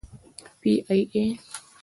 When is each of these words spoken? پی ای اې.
پی 0.59 0.71
ای 0.89 1.01
اې. 1.13 1.23